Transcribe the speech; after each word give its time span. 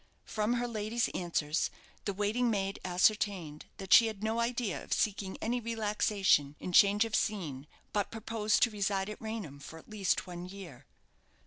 From 0.25 0.53
her 0.53 0.67
lady's 0.67 1.09
answers, 1.09 1.69
the 2.05 2.13
waiting 2.15 2.49
maid 2.49 2.79
ascertained 2.83 3.67
that 3.77 3.93
she 3.93 4.07
had 4.07 4.23
no 4.23 4.39
idea 4.39 4.83
of 4.83 4.93
seeking 4.93 5.37
any 5.43 5.59
relaxation 5.59 6.55
in 6.59 6.73
change 6.73 7.05
of 7.05 7.13
scene, 7.13 7.67
but 7.93 8.09
purposed 8.09 8.63
to 8.63 8.71
reside 8.71 9.11
at 9.11 9.21
Raynham 9.21 9.59
for 9.59 9.77
at 9.77 9.87
least 9.91 10.25
one 10.25 10.47
year. 10.47 10.87